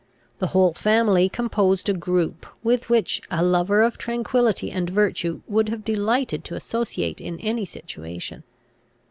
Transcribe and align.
The 0.39 0.47
whole 0.47 0.73
family 0.73 1.29
composed 1.29 1.87
a 1.87 1.93
group, 1.93 2.47
with 2.63 2.89
which 2.89 3.21
a 3.29 3.43
lover 3.43 3.83
of 3.83 3.99
tranquillity 3.99 4.71
and 4.71 4.89
virtue 4.89 5.43
would 5.47 5.69
have 5.69 5.83
delighted 5.83 6.43
to 6.45 6.55
associate 6.55 7.21
in 7.21 7.39
any 7.39 7.65
situation. 7.65 8.41